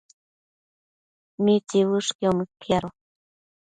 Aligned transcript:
¿mitsiuëshquio 1.43 2.29
mëquiado? 2.37 2.87